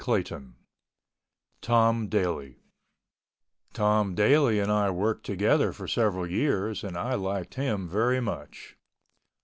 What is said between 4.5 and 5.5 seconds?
and I worked